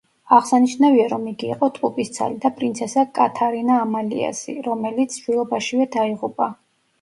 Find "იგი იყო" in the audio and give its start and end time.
1.31-1.67